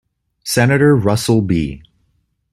Senator 0.45 0.95
Russell 0.95 1.43
B. 1.43 1.83